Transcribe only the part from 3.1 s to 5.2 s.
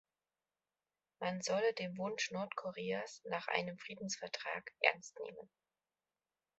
nach einem Friedensvertrag ernst